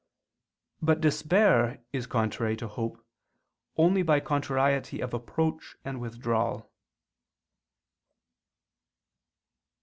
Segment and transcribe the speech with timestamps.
[0.81, 3.05] But despair is contrary to hope,
[3.77, 6.71] only by contrariety of approach and withdrawal.